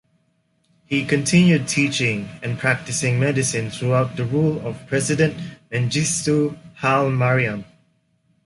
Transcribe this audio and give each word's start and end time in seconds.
He 0.87 1.05
continued 1.05 1.67
teaching 1.67 2.27
and 2.41 2.57
practicing 2.57 3.19
medicine 3.19 3.69
throughout 3.69 4.15
the 4.15 4.25
rule 4.25 4.59
of 4.65 4.87
President 4.87 5.37
Mengistu 5.71 6.57
Haile-Mariam. 6.77 7.65